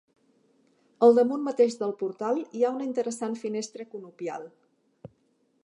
Al 1.07 1.19
damunt 1.19 1.43
mateix 1.49 1.77
del 1.81 1.93
portal 1.99 2.41
hi 2.61 2.65
ha 2.69 2.73
una 2.77 2.87
interessant 2.87 3.37
finestra 3.43 3.85
conopial. 3.95 4.49